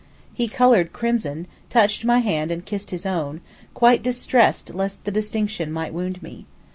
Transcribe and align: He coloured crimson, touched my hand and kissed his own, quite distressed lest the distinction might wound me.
He 0.33 0.47
coloured 0.47 0.93
crimson, 0.93 1.45
touched 1.69 2.03
my 2.05 2.21
hand 2.21 2.51
and 2.51 2.65
kissed 2.65 2.89
his 2.89 3.05
own, 3.05 3.39
quite 3.75 4.01
distressed 4.01 4.73
lest 4.73 5.03
the 5.05 5.11
distinction 5.11 5.71
might 5.71 5.93
wound 5.93 6.23
me. 6.23 6.47